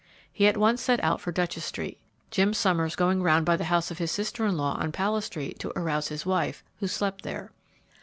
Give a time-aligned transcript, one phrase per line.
[0.33, 1.99] He at once set out for Duchess street,
[2.31, 5.59] Jim Summers going round by the house of his sister in law on Palace street
[5.59, 7.51] to arouse his wife, who slept there.